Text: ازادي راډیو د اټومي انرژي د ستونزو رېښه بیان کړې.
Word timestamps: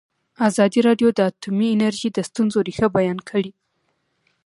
ازادي 0.49 0.79
راډیو 0.87 1.09
د 1.13 1.19
اټومي 1.29 1.67
انرژي 1.75 2.09
د 2.13 2.19
ستونزو 2.29 2.59
رېښه 2.67 2.87
بیان 2.97 3.19
کړې. 3.29 3.51